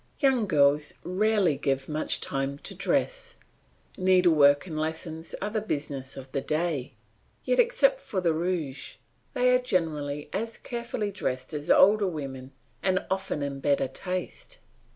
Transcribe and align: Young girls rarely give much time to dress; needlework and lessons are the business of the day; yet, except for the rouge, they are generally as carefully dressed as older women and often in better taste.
Young 0.17 0.47
girls 0.47 0.95
rarely 1.03 1.55
give 1.57 1.87
much 1.87 2.21
time 2.21 2.57
to 2.63 2.73
dress; 2.73 3.35
needlework 3.99 4.65
and 4.65 4.75
lessons 4.79 5.35
are 5.43 5.51
the 5.51 5.61
business 5.61 6.17
of 6.17 6.31
the 6.31 6.41
day; 6.41 6.95
yet, 7.45 7.59
except 7.59 7.99
for 7.99 8.19
the 8.19 8.33
rouge, 8.33 8.95
they 9.35 9.53
are 9.53 9.59
generally 9.59 10.27
as 10.33 10.57
carefully 10.57 11.11
dressed 11.11 11.53
as 11.53 11.69
older 11.69 12.07
women 12.07 12.51
and 12.81 13.05
often 13.11 13.43
in 13.43 13.59
better 13.59 13.87
taste. 13.87 14.57